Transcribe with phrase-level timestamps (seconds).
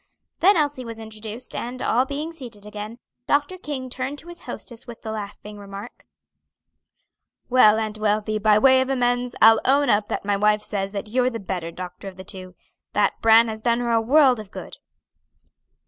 [0.39, 3.55] Then Elsie was introduced, and, all being seated again, Dr.
[3.59, 6.07] King turned to his hostess with the laughing remark,
[7.49, 11.09] "Well, Aunt Wealthy, by way of amends, I'll own up that my wife says that
[11.09, 12.55] you're the better doctor of the two.
[12.93, 14.79] That bran has done her a world of good."